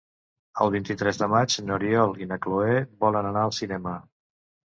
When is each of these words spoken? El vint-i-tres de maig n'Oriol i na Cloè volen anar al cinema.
El 0.63 0.71
vint-i-tres 0.75 1.19
de 1.23 1.27
maig 1.33 1.57
n'Oriol 1.67 2.15
i 2.25 2.29
na 2.33 2.39
Cloè 2.47 2.81
volen 3.05 3.29
anar 3.35 3.45
al 3.51 3.55
cinema. 3.61 3.95